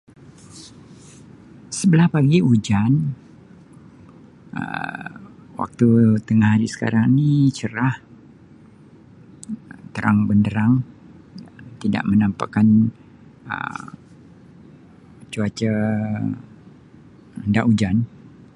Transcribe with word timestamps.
Sebelah 1.77 2.07
pagi 2.15 2.37
ujan. 2.51 2.91
Um 4.57 5.13
Waktu 5.61 5.89
tengahari 6.27 6.67
sekarang 6.73 7.05
ni 7.19 7.31
cerah 7.57 7.93
terang 9.93 10.17
benderang 10.29 10.73
tidak 11.81 12.03
menampakkan 12.11 12.67
Um 13.53 13.87
cuaca 15.31 15.71
hendak 17.45 17.65
ujan. 17.71 17.95